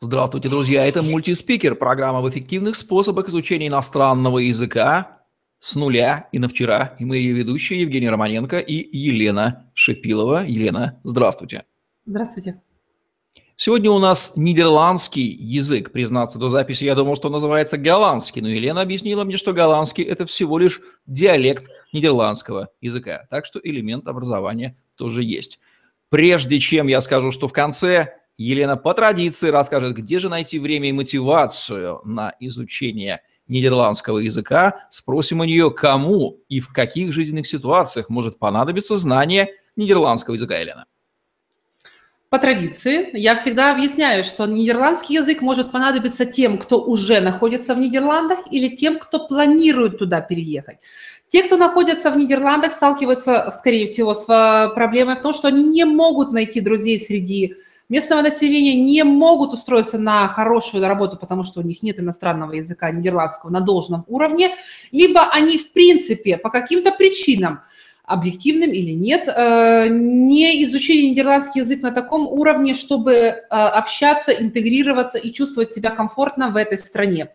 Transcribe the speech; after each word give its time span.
Здравствуйте, 0.00 0.48
друзья! 0.48 0.86
Это 0.86 1.02
мультиспикер, 1.02 1.74
программа 1.74 2.20
в 2.20 2.30
эффективных 2.30 2.76
способах 2.76 3.28
изучения 3.30 3.66
иностранного 3.66 4.38
языка 4.38 5.22
с 5.58 5.74
нуля 5.74 6.28
и 6.30 6.38
на 6.38 6.48
вчера. 6.48 6.94
И 7.00 7.04
мы 7.04 7.16
ее 7.16 7.32
ведущие 7.32 7.80
Евгений 7.80 8.08
Романенко 8.08 8.58
и 8.58 8.96
Елена 8.96 9.68
Шипилова. 9.74 10.44
Елена, 10.46 11.00
здравствуйте. 11.02 11.64
Здравствуйте. 12.06 12.62
Сегодня 13.56 13.90
у 13.90 13.98
нас 13.98 14.34
нидерландский 14.36 15.26
язык. 15.26 15.90
Признаться 15.90 16.38
до 16.38 16.48
записи, 16.48 16.84
я 16.84 16.94
думал, 16.94 17.16
что 17.16 17.26
он 17.26 17.32
называется 17.32 17.76
голландский, 17.76 18.40
но 18.40 18.48
Елена 18.48 18.82
объяснила 18.82 19.24
мне, 19.24 19.36
что 19.36 19.52
голландский– 19.52 20.04
это 20.04 20.26
всего 20.26 20.60
лишь 20.60 20.80
диалект 21.06 21.68
нидерландского 21.92 22.68
языка. 22.80 23.26
Так 23.30 23.46
что 23.46 23.60
элемент 23.64 24.06
образования 24.06 24.76
тоже 24.94 25.24
есть. 25.24 25.58
Прежде 26.08 26.60
чем 26.60 26.86
я 26.86 27.00
скажу, 27.00 27.32
что 27.32 27.48
в 27.48 27.52
конце 27.52 28.17
Елена 28.38 28.76
по 28.76 28.94
традиции 28.94 29.48
расскажет, 29.50 29.96
где 29.96 30.20
же 30.20 30.28
найти 30.28 30.60
время 30.60 30.88
и 30.88 30.92
мотивацию 30.92 32.00
на 32.04 32.32
изучение 32.38 33.20
нидерландского 33.48 34.18
языка. 34.18 34.86
Спросим 34.90 35.40
у 35.40 35.44
нее, 35.44 35.72
кому 35.72 36.38
и 36.48 36.60
в 36.60 36.72
каких 36.72 37.12
жизненных 37.12 37.48
ситуациях 37.48 38.08
может 38.08 38.38
понадобиться 38.38 38.96
знание 38.96 39.48
нидерландского 39.74 40.34
языка, 40.34 40.56
Елена. 40.56 40.86
По 42.30 42.38
традиции 42.38 43.08
я 43.14 43.34
всегда 43.36 43.72
объясняю, 43.72 44.22
что 44.22 44.46
нидерландский 44.46 45.16
язык 45.16 45.40
может 45.40 45.72
понадобиться 45.72 46.26
тем, 46.26 46.58
кто 46.58 46.80
уже 46.80 47.20
находится 47.20 47.74
в 47.74 47.78
Нидерландах, 47.78 48.40
или 48.50 48.76
тем, 48.76 48.98
кто 48.98 49.26
планирует 49.26 49.98
туда 49.98 50.20
переехать. 50.20 50.76
Те, 51.28 51.42
кто 51.42 51.56
находится 51.56 52.10
в 52.10 52.18
Нидерландах, 52.18 52.74
сталкиваются, 52.74 53.50
скорее 53.56 53.86
всего, 53.86 54.12
с 54.14 54.28
э, 54.28 54.74
проблемой 54.74 55.16
в 55.16 55.22
том, 55.22 55.32
что 55.32 55.48
они 55.48 55.64
не 55.64 55.86
могут 55.86 56.32
найти 56.32 56.60
друзей 56.60 56.98
среди 57.00 57.56
местного 57.88 58.22
населения 58.22 58.74
не 58.74 59.02
могут 59.02 59.52
устроиться 59.52 59.98
на 59.98 60.28
хорошую 60.28 60.86
работу, 60.86 61.16
потому 61.16 61.44
что 61.44 61.60
у 61.60 61.62
них 61.62 61.82
нет 61.82 61.98
иностранного 61.98 62.52
языка 62.52 62.90
нидерландского 62.90 63.50
на 63.50 63.60
должном 63.60 64.04
уровне, 64.08 64.56
либо 64.92 65.30
они 65.30 65.58
в 65.58 65.72
принципе 65.72 66.36
по 66.36 66.50
каким-то 66.50 66.92
причинам, 66.92 67.60
объективным 68.04 68.70
или 68.70 68.92
нет, 68.92 69.28
э, 69.28 69.88
не 69.90 70.64
изучили 70.64 71.08
нидерландский 71.08 71.60
язык 71.60 71.82
на 71.82 71.92
таком 71.92 72.26
уровне, 72.26 72.74
чтобы 72.74 73.12
э, 73.12 73.34
общаться, 73.50 74.32
интегрироваться 74.32 75.18
и 75.18 75.30
чувствовать 75.30 75.72
себя 75.72 75.90
комфортно 75.90 76.48
в 76.48 76.56
этой 76.56 76.78
стране. 76.78 77.28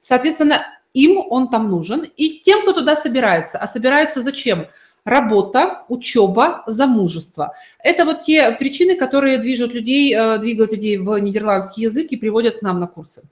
Соответственно, 0.00 0.66
им 0.94 1.18
он 1.30 1.48
там 1.48 1.70
нужен, 1.70 2.06
и 2.16 2.40
тем, 2.40 2.62
кто 2.62 2.72
туда 2.72 2.96
собирается. 2.96 3.58
А 3.58 3.68
собираются 3.68 4.20
зачем? 4.20 4.66
Работа, 5.06 5.84
учеба, 5.88 6.64
замужество. 6.66 7.54
Это 7.78 8.04
вот 8.04 8.24
те 8.24 8.50
причины, 8.50 8.96
которые 8.96 9.38
движут 9.38 9.72
людей, 9.72 10.14
э, 10.14 10.38
двигают 10.38 10.72
людей 10.72 10.98
в 10.98 11.16
нидерландский 11.18 11.84
язык 11.84 12.08
и 12.10 12.16
приводят 12.16 12.56
к 12.56 12.62
нам 12.62 12.80
на 12.80 12.88
курсы. 12.88 13.22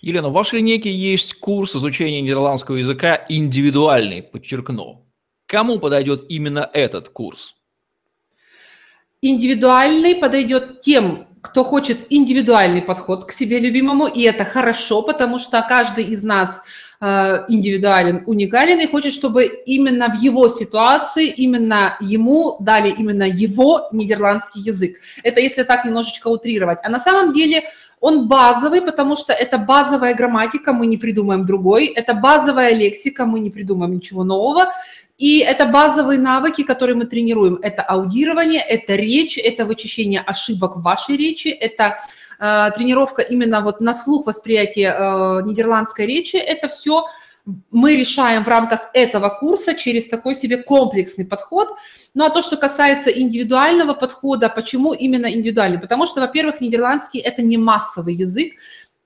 Елена, 0.00 0.30
в 0.30 0.32
вашей 0.32 0.60
линейке 0.60 0.90
есть 0.90 1.34
курс 1.34 1.76
изучения 1.76 2.22
нидерландского 2.22 2.76
языка 2.76 3.26
индивидуальный, 3.28 4.22
подчеркну. 4.22 5.04
Кому 5.46 5.78
подойдет 5.78 6.24
именно 6.30 6.68
этот 6.72 7.10
курс? 7.10 7.54
Индивидуальный 9.20 10.14
подойдет 10.14 10.80
тем, 10.80 11.26
кто 11.42 11.64
хочет 11.64 11.98
индивидуальный 12.08 12.80
подход 12.80 13.26
к 13.26 13.32
себе 13.32 13.58
любимому, 13.58 14.06
и 14.06 14.22
это 14.22 14.44
хорошо, 14.44 15.02
потому 15.02 15.38
что 15.38 15.64
каждый 15.68 16.04
из 16.04 16.22
нас 16.22 16.62
индивидуален, 17.00 18.24
уникален 18.26 18.80
и 18.80 18.86
хочет, 18.86 19.12
чтобы 19.12 19.44
именно 19.44 20.08
в 20.08 20.20
его 20.20 20.48
ситуации, 20.48 21.28
именно 21.28 21.96
ему 22.00 22.56
дали 22.58 22.90
именно 22.90 23.22
его 23.22 23.88
нидерландский 23.92 24.62
язык. 24.62 24.96
Это 25.22 25.40
если 25.40 25.62
так 25.62 25.84
немножечко 25.84 26.26
утрировать. 26.28 26.78
А 26.82 26.88
на 26.88 26.98
самом 26.98 27.32
деле 27.32 27.62
он 28.00 28.26
базовый, 28.26 28.82
потому 28.82 29.14
что 29.16 29.32
это 29.32 29.58
базовая 29.58 30.14
грамматика, 30.14 30.72
мы 30.72 30.86
не 30.86 30.96
придумаем 30.96 31.46
другой, 31.46 31.86
это 31.86 32.14
базовая 32.14 32.74
лексика, 32.74 33.26
мы 33.26 33.40
не 33.40 33.50
придумаем 33.50 33.94
ничего 33.94 34.24
нового, 34.24 34.66
и 35.18 35.38
это 35.38 35.66
базовые 35.66 36.18
навыки, 36.20 36.62
которые 36.62 36.96
мы 36.96 37.06
тренируем. 37.06 37.58
Это 37.62 37.82
аудирование, 37.82 38.60
это 38.60 38.94
речь, 38.94 39.36
это 39.36 39.64
вычищение 39.64 40.20
ошибок 40.20 40.76
в 40.76 40.82
вашей 40.82 41.16
речи, 41.16 41.48
это 41.48 41.98
Э, 42.27 42.27
тренировка 42.38 43.22
именно 43.22 43.60
вот 43.60 43.80
на 43.80 43.94
слух 43.94 44.26
восприятия 44.26 44.94
э, 44.96 45.42
нидерландской 45.44 46.06
речи, 46.06 46.36
это 46.36 46.68
все 46.68 47.04
мы 47.70 47.96
решаем 47.96 48.44
в 48.44 48.48
рамках 48.48 48.90
этого 48.92 49.28
курса 49.30 49.74
через 49.74 50.08
такой 50.08 50.34
себе 50.34 50.58
комплексный 50.58 51.24
подход. 51.24 51.68
Ну 52.14 52.24
а 52.24 52.30
то, 52.30 52.42
что 52.42 52.56
касается 52.56 53.10
индивидуального 53.10 53.94
подхода, 53.94 54.48
почему 54.48 54.92
именно 54.92 55.30
индивидуальный? 55.32 55.78
Потому 55.78 56.06
что, 56.06 56.20
во-первых, 56.20 56.60
нидерландский 56.60 57.20
это 57.20 57.42
не 57.42 57.56
массовый 57.56 58.14
язык, 58.14 58.52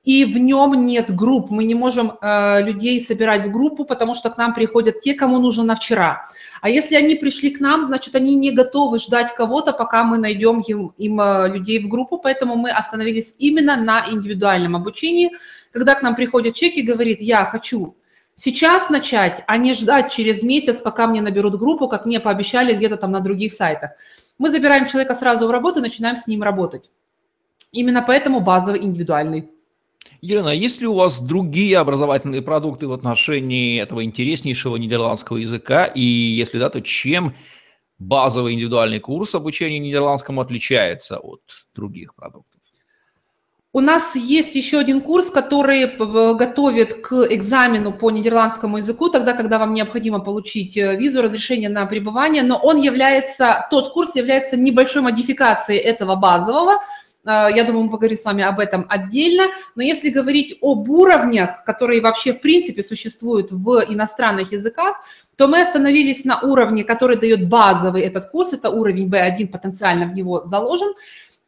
и 0.04 0.24
в 0.24 0.36
нем 0.36 0.84
нет 0.84 1.14
групп. 1.14 1.50
Мы 1.50 1.64
не 1.64 1.74
можем 1.74 2.18
э, 2.20 2.62
людей 2.62 3.00
собирать 3.00 3.46
в 3.46 3.52
группу, 3.52 3.84
потому 3.84 4.14
что 4.14 4.30
к 4.30 4.36
нам 4.36 4.52
приходят 4.52 5.00
те, 5.00 5.14
кому 5.14 5.38
нужно 5.38 5.62
на 5.62 5.76
вчера. 5.76 6.24
А 6.60 6.68
если 6.68 6.96
они 6.96 7.14
пришли 7.14 7.50
к 7.50 7.60
нам, 7.60 7.82
значит, 7.82 8.14
они 8.16 8.34
не 8.34 8.50
готовы 8.50 8.98
ждать 8.98 9.32
кого-то, 9.34 9.72
пока 9.72 10.02
мы 10.02 10.18
найдем 10.18 10.60
им, 10.60 10.92
им 10.98 11.20
э, 11.20 11.48
людей 11.54 11.78
в 11.78 11.88
группу, 11.88 12.18
поэтому 12.18 12.56
мы 12.56 12.70
остановились 12.70 13.36
именно 13.38 13.76
на 13.76 14.10
индивидуальном 14.10 14.74
обучении. 14.74 15.30
Когда 15.70 15.94
к 15.94 16.02
нам 16.02 16.16
приходит 16.16 16.54
человек 16.54 16.78
и 16.78 16.82
говорит, 16.82 17.20
я 17.20 17.44
хочу 17.44 17.96
сейчас 18.34 18.90
начать, 18.90 19.44
а 19.46 19.56
не 19.56 19.72
ждать 19.72 20.12
через 20.12 20.42
месяц, 20.42 20.80
пока 20.80 21.06
мне 21.06 21.22
наберут 21.22 21.58
группу, 21.58 21.88
как 21.88 22.06
мне 22.06 22.18
пообещали 22.18 22.74
где-то 22.74 22.96
там 22.96 23.12
на 23.12 23.20
других 23.20 23.52
сайтах. 23.52 23.92
Мы 24.36 24.50
забираем 24.50 24.88
человека 24.88 25.14
сразу 25.14 25.46
в 25.46 25.50
работу 25.52 25.78
и 25.78 25.82
начинаем 25.82 26.16
с 26.16 26.26
ним 26.26 26.42
работать. 26.42 26.90
Именно 27.70 28.02
поэтому 28.02 28.40
базовый 28.40 28.82
индивидуальный. 28.82 29.48
Елена, 30.20 30.50
а 30.50 30.54
есть 30.54 30.80
ли 30.80 30.86
у 30.86 30.94
вас 30.94 31.20
другие 31.20 31.78
образовательные 31.78 32.42
продукты 32.42 32.86
в 32.86 32.92
отношении 32.92 33.80
этого 33.80 34.04
интереснейшего 34.04 34.76
нидерландского 34.76 35.38
языка? 35.38 35.86
И 35.86 36.00
если 36.00 36.58
да, 36.58 36.70
то 36.70 36.80
чем 36.80 37.34
базовый 37.98 38.54
индивидуальный 38.54 39.00
курс 39.00 39.34
обучения 39.34 39.78
нидерландскому 39.78 40.40
отличается 40.40 41.18
от 41.18 41.42
других 41.74 42.14
продуктов? 42.14 42.52
У 43.74 43.80
нас 43.80 44.14
есть 44.14 44.54
еще 44.54 44.78
один 44.78 45.00
курс, 45.00 45.30
который 45.30 45.86
готовит 45.96 46.92
к 47.00 47.26
экзамену 47.30 47.90
по 47.94 48.10
нидерландскому 48.10 48.76
языку, 48.76 49.08
тогда, 49.08 49.32
когда 49.32 49.58
вам 49.58 49.72
необходимо 49.72 50.20
получить 50.20 50.76
э, 50.76 50.94
визу, 50.96 51.22
разрешение 51.22 51.70
на 51.70 51.86
пребывание, 51.86 52.42
но 52.42 52.58
он 52.58 52.82
является, 52.82 53.66
тот 53.70 53.94
курс 53.94 54.14
является 54.14 54.58
небольшой 54.58 55.00
модификацией 55.00 55.78
этого 55.78 56.16
базового, 56.16 56.82
я 57.24 57.64
думаю, 57.64 57.84
мы 57.84 57.90
поговорим 57.90 58.16
с 58.16 58.24
вами 58.24 58.42
об 58.42 58.58
этом 58.58 58.86
отдельно. 58.88 59.44
Но 59.74 59.82
если 59.82 60.10
говорить 60.10 60.58
об 60.60 60.88
уровнях, 60.88 61.64
которые 61.64 62.00
вообще 62.00 62.32
в 62.32 62.40
принципе 62.40 62.82
существуют 62.82 63.52
в 63.52 63.84
иностранных 63.88 64.52
языках, 64.52 64.96
то 65.36 65.48
мы 65.48 65.62
остановились 65.62 66.24
на 66.24 66.40
уровне, 66.40 66.84
который 66.84 67.16
дает 67.16 67.48
базовый 67.48 68.02
этот 68.02 68.30
курс, 68.30 68.52
это 68.52 68.70
уровень 68.70 69.08
B1, 69.08 69.48
потенциально 69.48 70.06
в 70.06 70.14
него 70.14 70.46
заложен. 70.46 70.92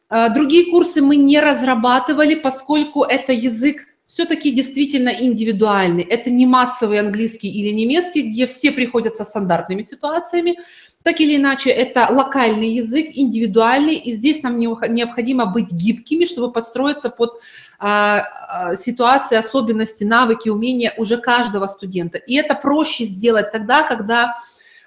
А, 0.09 0.29
другие 0.29 0.71
курсы 0.71 1.03
мы 1.03 1.17
не 1.17 1.41
разрабатывали, 1.41 2.35
поскольку 2.35 3.03
это 3.03 3.33
язык 3.33 3.87
все-таки 4.07 4.53
действительно 4.53 5.09
индивидуальный. 5.09 6.03
Это 6.05 6.31
не 6.31 6.47
массовый 6.47 7.01
английский 7.01 7.51
или 7.51 7.71
немецкий, 7.71 8.23
где 8.23 8.47
все 8.47 8.71
приходят 8.71 9.17
со 9.17 9.25
стандартными 9.25 9.83
ситуациями. 9.83 10.59
Так 11.05 11.21
или 11.21 11.37
иначе, 11.37 11.69
это 11.69 12.09
локальный 12.11 12.71
язык, 12.71 13.09
индивидуальный, 13.13 13.97
и 13.97 14.13
здесь 14.13 14.43
нам 14.43 14.59
необходимо 14.59 15.45
быть 15.45 15.71
гибкими, 15.71 16.25
чтобы 16.25 16.51
подстроиться 16.51 17.11
под 17.11 17.41
а, 17.79 18.23
а, 18.49 18.77
ситуации, 18.77 19.37
особенности, 19.37 20.03
навыки, 20.05 20.49
умения 20.49 20.95
уже 20.97 21.19
каждого 21.19 21.67
студента. 21.67 22.17
И 22.17 22.35
это 22.37 22.55
проще 22.55 23.05
сделать 23.05 23.53
тогда, 23.53 23.83
когда 23.83 24.35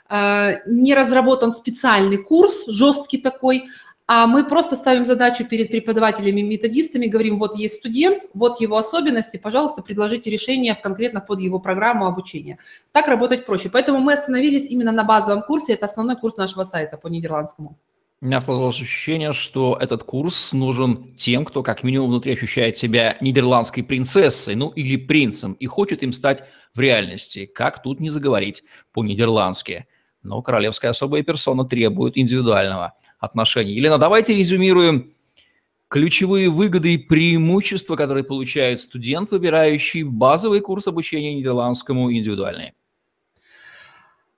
а, 0.09 0.53
не 0.65 0.95
разработан 0.95 1.51
специальный 1.51 2.17
курс, 2.17 2.65
жесткий 2.65 3.19
такой, 3.19 3.65
а 4.07 4.25
мы 4.25 4.45
просто 4.45 4.77
ставим 4.77 5.05
задачу 5.05 5.45
перед 5.45 5.69
преподавателями 5.69 6.39
методистами, 6.39 7.07
говорим, 7.07 7.39
вот 7.39 7.57
есть 7.57 7.75
студент, 7.75 8.23
вот 8.33 8.61
его 8.61 8.77
особенности, 8.77 9.35
пожалуйста, 9.35 9.81
предложите 9.81 10.29
решение 10.29 10.75
конкретно 10.75 11.19
под 11.19 11.41
его 11.41 11.59
программу 11.59 12.07
обучения. 12.07 12.57
Так 12.93 13.09
работать 13.09 13.45
проще. 13.45 13.69
Поэтому 13.69 13.99
мы 13.99 14.13
остановились 14.13 14.69
именно 14.69 14.93
на 14.93 15.03
базовом 15.03 15.41
курсе, 15.41 15.73
это 15.73 15.85
основной 15.85 16.15
курс 16.15 16.37
нашего 16.37 16.63
сайта 16.63 16.97
по 16.97 17.07
нидерландскому. 17.07 17.77
У 18.21 18.25
меня 18.25 18.39
сложилось 18.39 18.81
ощущение, 18.81 19.33
что 19.33 19.77
этот 19.79 20.03
курс 20.03 20.53
нужен 20.53 21.13
тем, 21.15 21.43
кто 21.43 21.61
как 21.61 21.83
минимум 21.83 22.09
внутри 22.09 22.33
ощущает 22.33 22.77
себя 22.77 23.17
нидерландской 23.19 23.83
принцессой, 23.83 24.55
ну 24.55 24.69
или 24.69 24.95
принцем, 24.95 25.53
и 25.53 25.67
хочет 25.67 26.01
им 26.01 26.13
стать 26.13 26.45
в 26.73 26.79
реальности. 26.79 27.45
Как 27.45 27.83
тут 27.83 27.99
не 27.99 28.09
заговорить 28.09 28.63
по-нидерландски? 28.93 29.85
Но 30.23 30.41
королевская 30.41 30.91
особая 30.91 31.23
персона 31.23 31.65
требует 31.65 32.17
индивидуального 32.17 32.93
отношения. 33.19 33.73
Елена, 33.73 33.97
давайте 33.97 34.35
резюмируем 34.35 35.13
ключевые 35.89 36.49
выгоды 36.49 36.93
и 36.93 36.97
преимущества, 36.97 37.95
которые 37.95 38.23
получает 38.23 38.79
студент, 38.79 39.31
выбирающий 39.31 40.03
базовый 40.03 40.59
курс 40.59 40.87
обучения 40.87 41.35
нидерландскому 41.35 42.11
индивидуальный. 42.11 42.73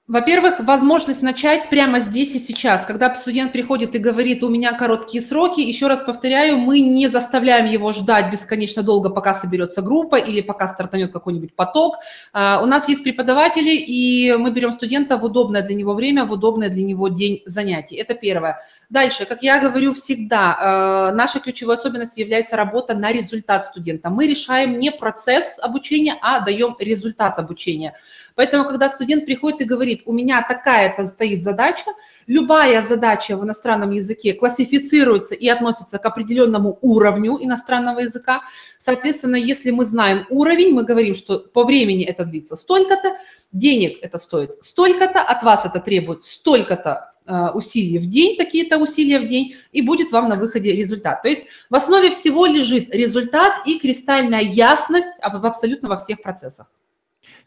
Во-первых, 0.10 0.60
возможность 0.62 1.22
начать 1.22 1.70
прямо 1.70 2.00
здесь 2.00 2.34
и 2.34 2.40
сейчас. 2.40 2.84
Когда 2.84 3.14
студент 3.14 3.52
приходит 3.52 3.94
и 3.94 4.00
говорит, 4.00 4.44
у 4.44 4.50
меня 4.50 4.74
короткие 4.74 5.22
сроки, 5.22 5.62
еще 5.62 5.86
раз 5.86 6.02
повторяю, 6.02 6.58
мы 6.58 6.80
не 6.80 7.10
заставляем 7.10 7.68
его 7.68 7.92
ждать 7.92 8.32
бесконечно 8.32 8.82
долго, 8.82 9.12
пока 9.12 9.36
соберется 9.36 9.84
группа 9.84 10.16
или 10.16 10.42
пока 10.42 10.68
стартанет 10.68 11.12
какой-нибудь 11.12 11.54
поток. 11.54 11.98
А, 12.34 12.60
у 12.64 12.66
нас 12.66 12.90
есть 12.90 13.04
преподаватели, 13.04 13.70
и 13.70 14.34
мы 14.36 14.50
берем 14.50 14.74
студента 14.74 15.16
в 15.16 15.24
удобное 15.24 15.62
для 15.62 15.76
него 15.76 15.94
время, 15.94 16.26
в 16.26 16.32
удобное 16.32 16.70
для 16.70 16.84
него 16.84 17.10
день 17.10 17.44
занятий. 17.46 17.96
Это 17.96 18.16
первое. 18.16 18.64
Дальше, 18.90 19.26
как 19.26 19.44
я 19.44 19.60
говорю 19.60 19.94
всегда, 19.94 20.58
а, 20.60 21.12
нашей 21.12 21.40
ключевой 21.40 21.76
особенностью 21.76 22.24
является 22.24 22.56
работа 22.56 22.96
на 22.96 23.12
результат 23.12 23.64
студента. 23.64 24.10
Мы 24.10 24.26
решаем 24.26 24.80
не 24.80 24.92
процесс 24.92 25.60
обучения, 25.62 26.18
а 26.20 26.40
даем 26.40 26.76
результат 26.80 27.38
обучения. 27.38 27.94
Поэтому, 28.40 28.64
когда 28.64 28.88
студент 28.88 29.26
приходит 29.26 29.60
и 29.60 29.66
говорит, 29.66 29.99
у 30.06 30.14
меня 30.14 30.46
такая-то 30.48 31.06
стоит 31.06 31.44
задача, 31.44 31.92
любая 32.28 32.82
задача 32.82 33.38
в 33.38 33.44
иностранном 33.44 33.92
языке 33.92 34.34
классифицируется 34.34 35.36
и 35.36 35.48
относится 35.48 35.98
к 35.98 36.06
определенному 36.06 36.78
уровню 36.82 37.38
иностранного 37.42 38.00
языка. 38.00 38.42
Соответственно, 38.80 39.36
если 39.36 39.72
мы 39.72 39.86
знаем 39.86 40.26
уровень, 40.30 40.74
мы 40.74 40.84
говорим, 40.84 41.16
что 41.16 41.40
по 41.40 41.64
времени 41.64 42.06
это 42.06 42.26
длится 42.26 42.56
столько-то, 42.56 43.18
денег 43.52 44.00
это 44.02 44.18
стоит 44.18 44.52
столько-то, 44.62 45.22
от 45.22 45.44
вас 45.44 45.66
это 45.66 45.80
требует 45.80 46.24
столько-то 46.24 47.12
э, 47.26 47.50
усилий 47.54 47.98
в 47.98 48.06
день, 48.06 48.38
такие-то 48.38 48.78
усилия 48.78 49.20
в 49.20 49.28
день, 49.28 49.56
и 49.72 49.82
будет 49.82 50.12
вам 50.12 50.30
на 50.30 50.36
выходе 50.36 50.72
результат. 50.72 51.22
То 51.22 51.30
есть 51.30 51.46
в 51.70 51.76
основе 51.76 52.12
всего 52.12 52.46
лежит 52.46 52.94
результат 52.94 53.68
и 53.68 53.80
кристальная 53.80 54.42
ясность 54.42 55.20
абсолютно 55.22 55.90
во 55.90 55.98
всех 55.98 56.22
процессах. 56.22 56.68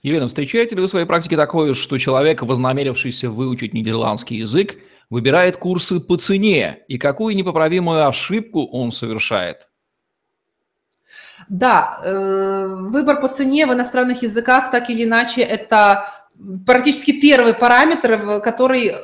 Елена, 0.03 0.29
встречаете 0.29 0.75
ли 0.75 0.81
вы 0.81 0.87
в 0.87 0.91
своей 0.91 1.07
практике 1.07 1.37
такое, 1.37 1.75
что 1.75 1.99
человек, 1.99 2.43
вознамерившийся 2.43 3.31
выучить 3.31 3.73
нидерландский 3.75 4.39
язык, 4.39 4.77
выбирает 5.11 5.57
курсы 5.57 6.01
по 6.01 6.17
цене, 6.17 6.79
и 6.89 6.99
какую 6.99 7.37
непоправимую 7.37 8.07
ошибку 8.07 8.67
он 8.67 8.93
совершает? 8.93 9.69
Да, 11.49 12.01
э, 12.05 12.67
выбор 12.67 13.21
по 13.21 13.29
цене 13.29 13.67
в 13.67 13.73
иностранных 13.73 14.23
языках 14.23 14.71
так 14.71 14.91
или 14.91 15.05
иначе 15.05 15.43
это 15.43 16.13
практически 16.67 17.21
первый 17.21 17.53
параметр, 17.53 18.41
который, 18.41 18.95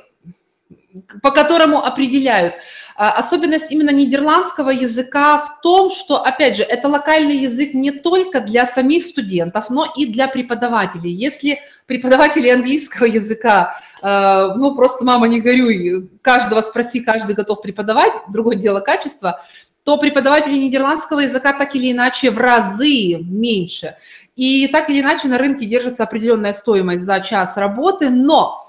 по 1.23 1.31
которому 1.31 1.85
определяют– 1.85 2.55
особенность 3.07 3.71
именно 3.71 3.91
нидерландского 3.91 4.71
языка 4.71 5.39
в 5.39 5.61
том, 5.63 5.89
что, 5.89 6.17
опять 6.25 6.57
же, 6.57 6.65
это 6.65 6.89
локальный 6.89 7.37
язык 7.37 7.73
не 7.73 7.93
только 7.93 8.41
для 8.41 8.67
самих 8.67 9.05
студентов, 9.05 9.71
но 9.71 9.87
и 9.97 10.07
для 10.07 10.27
преподавателей. 10.27 11.13
Если 11.13 11.61
преподаватели 11.87 12.49
английского 12.49 13.07
языка, 13.07 13.81
а, 14.03 14.55
ну 14.57 14.75
просто 14.75 15.05
мама 15.05 15.29
не 15.29 15.41
горюй, 15.41 16.11
каждого 16.23 16.61
спроси, 16.61 17.01
каждый 17.01 17.37
готов 17.37 17.63
преподавать, 17.63 18.13
другое 18.33 18.57
дело 18.57 18.81
качество, 18.81 19.45
то 19.85 19.97
преподаватели 19.97 20.59
нидерландского 20.59 21.21
языка 21.21 21.53
так 21.53 21.77
или 21.77 21.93
иначе 21.93 22.31
в 22.31 22.39
разы 22.39 23.19
меньше. 23.23 23.95
И 24.35 24.67
так 24.69 24.91
или 24.91 25.01
иначе 25.01 25.29
на 25.29 25.39
рынке 25.39 25.67
держится 25.67 26.03
определенная 26.03 26.53
стоимость 26.53 27.05
за 27.05 27.21
час 27.21 27.57
работы, 27.57 28.11
но 28.11 28.68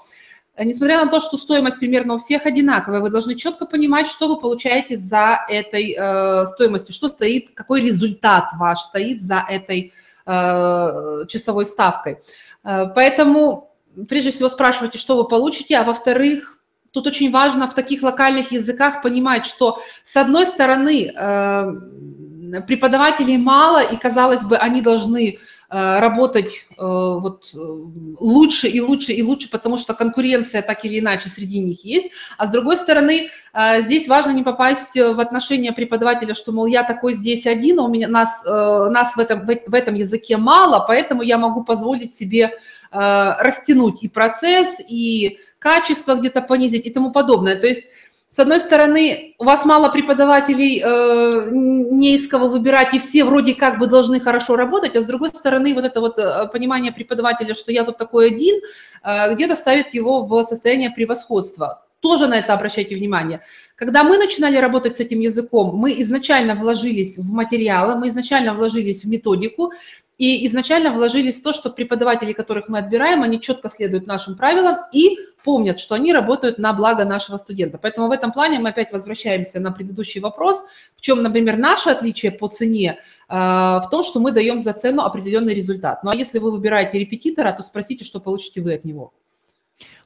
несмотря 0.64 1.04
на 1.04 1.10
то, 1.10 1.20
что 1.20 1.36
стоимость 1.36 1.78
примерно 1.78 2.14
у 2.14 2.18
всех 2.18 2.46
одинаковая, 2.46 3.00
вы 3.00 3.10
должны 3.10 3.34
четко 3.34 3.66
понимать, 3.66 4.08
что 4.08 4.28
вы 4.28 4.40
получаете 4.40 4.96
за 4.96 5.40
этой 5.48 5.96
э, 5.98 6.46
стоимостью, 6.46 6.94
что 6.94 7.08
стоит, 7.08 7.50
какой 7.54 7.80
результат 7.80 8.50
ваш 8.58 8.80
стоит 8.80 9.22
за 9.22 9.44
этой 9.48 9.92
э, 10.26 11.26
часовой 11.28 11.64
ставкой. 11.64 12.18
Э, 12.64 12.86
поэтому 12.94 13.70
прежде 14.08 14.30
всего 14.30 14.48
спрашивайте, 14.48 14.98
что 14.98 15.16
вы 15.16 15.26
получите, 15.26 15.76
а 15.76 15.84
во-вторых, 15.84 16.58
тут 16.90 17.06
очень 17.06 17.30
важно 17.30 17.66
в 17.66 17.74
таких 17.74 18.02
локальных 18.02 18.52
языках 18.52 19.02
понимать, 19.02 19.46
что 19.46 19.80
с 20.04 20.16
одной 20.16 20.46
стороны 20.46 21.06
э, 21.06 22.62
преподавателей 22.66 23.36
мало, 23.36 23.82
и 23.82 23.96
казалось 23.96 24.44
бы, 24.44 24.56
они 24.56 24.82
должны 24.82 25.38
Э, 25.38 25.49
работать 25.72 26.66
э, 26.70 26.74
вот 26.78 27.52
э, 27.54 27.58
лучше 27.58 28.66
и 28.66 28.80
лучше 28.80 29.12
и 29.12 29.22
лучше, 29.22 29.48
потому 29.50 29.76
что 29.76 29.94
конкуренция 29.94 30.62
так 30.62 30.84
или 30.84 30.98
иначе 30.98 31.28
среди 31.28 31.60
них 31.60 31.84
есть. 31.84 32.10
А 32.36 32.46
с 32.46 32.50
другой 32.50 32.76
стороны, 32.76 33.30
здесь 33.78 34.08
важно 34.08 34.32
не 34.32 34.42
попасть 34.42 34.96
в 34.96 35.20
отношения 35.20 35.72
преподавателя, 35.72 36.34
что, 36.34 36.52
мол, 36.52 36.66
я 36.66 36.82
такой 36.82 37.12
здесь 37.12 37.46
один, 37.46 37.78
а 37.78 37.84
у 37.84 37.88
меня 37.88 38.08
нас, 38.08 38.44
нас 38.44 39.16
в, 39.16 39.18
этом, 39.18 39.46
в 39.46 39.74
этом 39.74 39.94
языке 39.94 40.36
мало, 40.36 40.84
поэтому 40.86 41.22
я 41.22 41.38
могу 41.38 41.64
позволить 41.64 42.14
себе 42.14 42.58
растянуть 42.92 44.02
и 44.02 44.08
процесс, 44.08 44.76
и 44.88 45.38
качество 45.58 46.14
где-то 46.14 46.42
понизить 46.42 46.86
и 46.86 46.90
тому 46.90 47.12
подобное. 47.12 47.60
То 47.60 47.66
есть 47.66 47.84
с 48.32 48.38
одной 48.38 48.60
стороны, 48.60 49.34
у 49.38 49.44
вас 49.44 49.64
мало 49.64 49.88
преподавателей, 49.88 50.80
э, 50.80 51.50
не 51.50 52.14
из 52.14 52.28
кого 52.28 52.46
выбирать, 52.46 52.94
и 52.94 53.00
все 53.00 53.24
вроде 53.24 53.54
как 53.54 53.80
бы 53.80 53.88
должны 53.88 54.20
хорошо 54.20 54.54
работать, 54.54 54.94
а 54.94 55.00
с 55.00 55.04
другой 55.04 55.30
стороны, 55.30 55.74
вот 55.74 55.84
это 55.84 56.00
вот 56.00 56.16
э, 56.18 56.46
понимание 56.52 56.92
преподавателя, 56.92 57.54
что 57.54 57.72
я 57.72 57.82
тут 57.84 57.98
такой 57.98 58.28
один, 58.28 58.60
э, 59.02 59.34
где-то 59.34 59.56
ставит 59.56 59.94
его 59.94 60.24
в 60.24 60.44
состояние 60.44 60.90
превосходства. 60.90 61.84
Тоже 61.98 62.28
на 62.28 62.38
это 62.38 62.54
обращайте 62.54 62.94
внимание. 62.94 63.40
Когда 63.74 64.04
мы 64.04 64.16
начинали 64.16 64.56
работать 64.56 64.96
с 64.96 65.00
этим 65.00 65.18
языком, 65.18 65.74
мы 65.74 66.00
изначально 66.00 66.54
вложились 66.54 67.18
в 67.18 67.32
материалы, 67.32 67.96
мы 67.96 68.06
изначально 68.06 68.54
вложились 68.54 69.04
в 69.04 69.08
методику, 69.08 69.72
и 70.20 70.46
изначально 70.46 70.92
вложились 70.92 71.40
в 71.40 71.42
то, 71.42 71.54
что 71.54 71.70
преподаватели, 71.70 72.34
которых 72.34 72.68
мы 72.68 72.78
отбираем, 72.78 73.22
они 73.22 73.40
четко 73.40 73.70
следуют 73.70 74.06
нашим 74.06 74.36
правилам 74.36 74.76
и 74.92 75.16
помнят, 75.42 75.80
что 75.80 75.94
они 75.94 76.12
работают 76.12 76.58
на 76.58 76.74
благо 76.74 77.06
нашего 77.06 77.38
студента. 77.38 77.78
Поэтому 77.78 78.08
в 78.08 78.10
этом 78.10 78.30
плане 78.30 78.58
мы 78.58 78.68
опять 78.68 78.92
возвращаемся 78.92 79.60
на 79.60 79.72
предыдущий 79.72 80.20
вопрос, 80.20 80.62
в 80.94 81.00
чем, 81.00 81.22
например, 81.22 81.56
наше 81.56 81.88
отличие 81.88 82.32
по 82.32 82.48
цене, 82.48 82.98
э, 83.30 83.34
в 83.34 83.88
том, 83.90 84.02
что 84.02 84.20
мы 84.20 84.30
даем 84.30 84.60
за 84.60 84.74
цену 84.74 85.04
определенный 85.04 85.54
результат. 85.54 86.04
Ну 86.04 86.10
а 86.10 86.14
если 86.14 86.38
вы 86.38 86.50
выбираете 86.50 86.98
репетитора, 86.98 87.52
то 87.52 87.62
спросите, 87.62 88.04
что 88.04 88.20
получите 88.20 88.60
вы 88.60 88.74
от 88.74 88.84
него. 88.84 89.14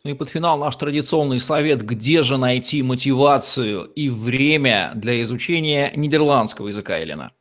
Ну 0.04 0.12
и 0.12 0.14
под 0.14 0.28
финал 0.28 0.58
наш 0.58 0.76
традиционный 0.76 1.40
совет, 1.40 1.82
где 1.82 2.22
же 2.22 2.36
найти 2.36 2.84
мотивацию 2.84 3.86
и 3.86 4.08
время 4.10 4.92
для 4.94 5.20
изучения 5.24 5.90
нидерландского 5.96 6.68
языка, 6.68 6.98
Елена? 6.98 7.32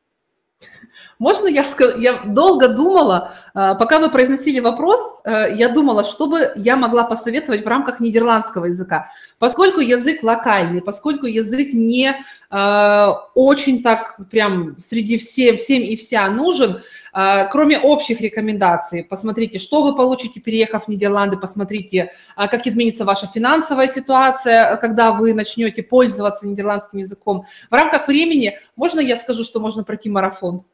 Можно 1.23 1.47
я? 1.47 1.63
Я 1.99 2.23
долго 2.25 2.67
думала, 2.67 3.31
а, 3.53 3.75
пока 3.75 3.99
вы 3.99 4.09
произносили 4.09 4.59
вопрос, 4.59 4.99
э, 5.23 5.55
я 5.55 5.69
думала, 5.69 6.03
что 6.03 6.27
бы 6.27 6.51
я 6.57 6.75
могла 6.75 7.05
посоветовать 7.05 7.63
в 7.63 7.67
рамках 7.67 8.01
нидерландского 8.01 8.65
языка. 8.65 9.09
Поскольку 9.39 9.79
язык 9.79 10.21
локальный, 10.21 10.81
поскольку 10.81 11.25
язык 11.25 11.71
не 11.71 12.13
э, 12.51 13.07
очень 13.35 13.81
так 13.81 14.19
прям 14.29 14.77
среди 14.79 15.17
всем, 15.17 15.55
всем 15.55 15.81
и 15.81 15.95
вся 15.95 16.27
нужен, 16.27 16.81
э, 17.13 17.47
кроме 17.49 17.79
общих 17.79 18.19
рекомендаций, 18.19 19.05
посмотрите, 19.05 19.59
что 19.59 19.81
вы 19.81 19.95
получите, 19.95 20.41
переехав 20.41 20.87
в 20.87 20.87
Нидерланды, 20.89 21.37
посмотрите, 21.37 22.11
как 22.35 22.67
изменится 22.67 23.05
ваша 23.05 23.27
финансовая 23.27 23.87
ситуация, 23.87 24.75
когда 24.75 25.13
вы 25.13 25.33
начнете 25.33 25.83
пользоваться 25.83 26.45
нидерландским 26.45 26.99
языком. 26.99 27.45
В 27.71 27.73
рамках 27.73 28.09
времени, 28.09 28.59
можно 28.75 28.99
я 28.99 29.15
скажу, 29.15 29.45
что 29.45 29.61
можно 29.61 29.85
пройти 29.85 30.09
марафон? 30.09 30.65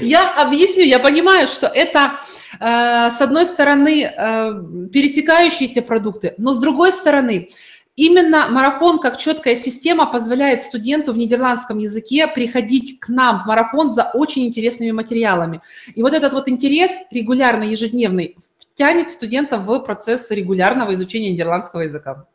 Я 0.00 0.34
объясню, 0.34 0.84
я 0.84 0.98
понимаю, 0.98 1.46
что 1.48 1.66
это, 1.66 2.18
э, 2.60 3.10
с 3.10 3.20
одной 3.20 3.46
стороны, 3.46 4.02
э, 4.04 4.10
пересекающиеся 4.92 5.82
продукты, 5.82 6.34
но 6.36 6.52
с 6.52 6.60
другой 6.60 6.92
стороны, 6.92 7.48
именно 7.96 8.48
марафон 8.50 8.98
как 8.98 9.18
четкая 9.18 9.56
система 9.56 10.06
позволяет 10.06 10.62
студенту 10.62 11.12
в 11.12 11.16
нидерландском 11.16 11.78
языке 11.78 12.26
приходить 12.26 13.00
к 13.00 13.08
нам 13.08 13.40
в 13.40 13.46
марафон 13.46 13.90
за 13.90 14.10
очень 14.14 14.46
интересными 14.46 14.90
материалами. 14.90 15.60
И 15.94 16.02
вот 16.02 16.12
этот 16.12 16.32
вот 16.32 16.48
интерес 16.48 16.90
регулярный, 17.10 17.70
ежедневный, 17.70 18.36
тянет 18.74 19.10
студента 19.10 19.58
в 19.58 19.80
процесс 19.80 20.30
регулярного 20.30 20.94
изучения 20.94 21.32
нидерландского 21.32 21.82
языка. 21.82 22.26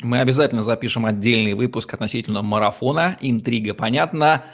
Мы 0.00 0.20
обязательно 0.20 0.62
запишем 0.62 1.06
отдельный 1.06 1.54
выпуск 1.54 1.92
относительно 1.92 2.42
марафона. 2.42 3.16
Интрига 3.20 3.74
понятна. 3.74 4.44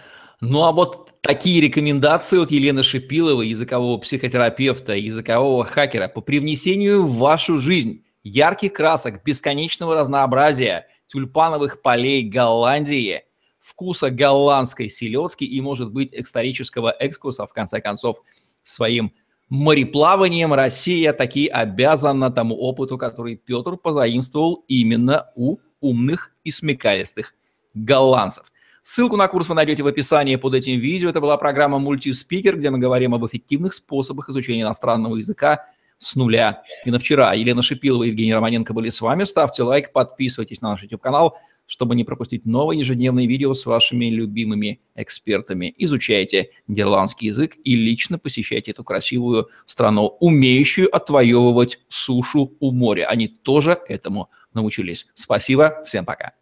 Ну 0.46 0.62
а 0.64 0.72
вот 0.72 1.10
такие 1.22 1.58
рекомендации 1.62 2.38
от 2.38 2.50
Елены 2.50 2.82
Шипиловой, 2.82 3.48
языкового 3.48 3.96
психотерапевта, 3.96 4.92
языкового 4.92 5.64
хакера 5.64 6.06
по 6.06 6.20
привнесению 6.20 7.06
в 7.06 7.16
вашу 7.16 7.58
жизнь 7.58 8.04
ярких 8.22 8.74
красок, 8.74 9.24
бесконечного 9.24 9.94
разнообразия, 9.94 10.86
тюльпановых 11.06 11.80
полей 11.80 12.28
Голландии, 12.28 13.22
вкуса 13.58 14.10
голландской 14.10 14.90
селедки 14.90 15.46
и, 15.46 15.60
может 15.62 15.90
быть, 15.90 16.12
исторического 16.12 16.90
экскурса, 16.90 17.46
в 17.46 17.54
конце 17.54 17.80
концов, 17.80 18.18
своим 18.64 19.14
мореплаванием 19.48 20.52
Россия 20.52 21.14
таки 21.14 21.46
обязана 21.46 22.30
тому 22.30 22.54
опыту, 22.54 22.98
который 22.98 23.36
Петр 23.36 23.78
позаимствовал 23.78 24.62
именно 24.68 25.30
у 25.36 25.56
умных 25.80 26.32
и 26.44 26.50
смекалистых 26.50 27.34
голландцев. 27.72 28.52
Ссылку 28.86 29.16
на 29.16 29.28
курс 29.28 29.48
вы 29.48 29.54
найдете 29.54 29.82
в 29.82 29.86
описании 29.86 30.36
под 30.36 30.52
этим 30.52 30.78
видео. 30.78 31.08
Это 31.08 31.22
была 31.22 31.38
программа 31.38 31.78
«Мультиспикер», 31.78 32.58
где 32.58 32.68
мы 32.68 32.78
говорим 32.78 33.14
об 33.14 33.24
эффективных 33.24 33.72
способах 33.72 34.28
изучения 34.28 34.60
иностранного 34.60 35.16
языка 35.16 35.64
с 35.96 36.14
нуля. 36.16 36.62
Именно 36.84 36.98
вчера 36.98 37.32
Елена 37.32 37.62
Шипилова 37.62 38.04
и 38.04 38.08
Евгений 38.08 38.34
Романенко 38.34 38.74
были 38.74 38.90
с 38.90 39.00
вами. 39.00 39.24
Ставьте 39.24 39.62
лайк, 39.62 39.90
подписывайтесь 39.90 40.60
на 40.60 40.72
наш 40.72 40.82
YouTube-канал, 40.82 41.38
чтобы 41.64 41.96
не 41.96 42.04
пропустить 42.04 42.44
новые 42.44 42.78
ежедневные 42.78 43.26
видео 43.26 43.54
с 43.54 43.64
вашими 43.64 44.10
любимыми 44.10 44.82
экспертами. 44.96 45.74
Изучайте 45.78 46.50
нидерландский 46.66 47.28
язык 47.28 47.54
и 47.64 47.74
лично 47.74 48.18
посещайте 48.18 48.72
эту 48.72 48.84
красивую 48.84 49.48
страну, 49.64 50.18
умеющую 50.20 50.94
отвоевывать 50.94 51.80
сушу 51.88 52.54
у 52.60 52.70
моря. 52.70 53.06
Они 53.06 53.28
тоже 53.28 53.80
этому 53.88 54.28
научились. 54.52 55.06
Спасибо, 55.14 55.82
всем 55.86 56.04
пока. 56.04 56.32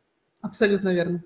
Абсолютно 0.41 0.93
верно. 0.93 1.23